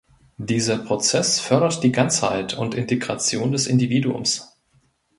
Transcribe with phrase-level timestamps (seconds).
[0.39, 4.57] Dieser Prozess fördert die Ganzheit und Integration des Individuums.